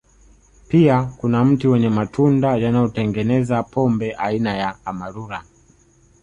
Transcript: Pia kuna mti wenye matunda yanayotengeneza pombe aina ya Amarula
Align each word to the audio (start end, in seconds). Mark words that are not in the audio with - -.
Pia 0.67 1.03
kuna 1.17 1.45
mti 1.45 1.67
wenye 1.67 1.89
matunda 1.89 2.57
yanayotengeneza 2.57 3.63
pombe 3.63 4.15
aina 4.15 4.57
ya 4.57 4.85
Amarula 4.85 5.43